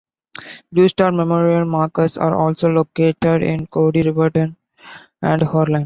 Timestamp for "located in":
2.69-3.67